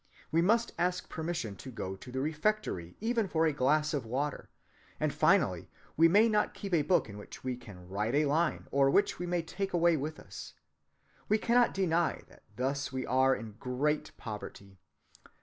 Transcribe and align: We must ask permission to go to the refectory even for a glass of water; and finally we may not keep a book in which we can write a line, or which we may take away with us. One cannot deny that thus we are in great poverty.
We 0.31 0.41
must 0.41 0.71
ask 0.79 1.07
permission 1.09 1.55
to 1.57 1.69
go 1.69 1.95
to 1.95 2.11
the 2.11 2.21
refectory 2.21 2.95
even 3.01 3.27
for 3.27 3.45
a 3.45 3.53
glass 3.53 3.93
of 3.93 4.03
water; 4.03 4.49
and 4.99 5.13
finally 5.13 5.69
we 5.95 6.07
may 6.07 6.27
not 6.27 6.55
keep 6.55 6.73
a 6.73 6.81
book 6.81 7.07
in 7.07 7.19
which 7.19 7.43
we 7.43 7.55
can 7.55 7.87
write 7.87 8.15
a 8.15 8.25
line, 8.25 8.65
or 8.71 8.89
which 8.89 9.19
we 9.19 9.27
may 9.27 9.43
take 9.43 9.73
away 9.73 9.97
with 9.97 10.19
us. 10.19 10.55
One 11.27 11.37
cannot 11.37 11.75
deny 11.75 12.23
that 12.29 12.41
thus 12.55 12.91
we 12.91 13.05
are 13.05 13.35
in 13.35 13.57
great 13.59 14.09
poverty. 14.17 14.79